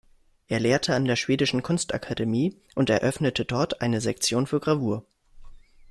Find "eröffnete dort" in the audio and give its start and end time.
2.89-3.81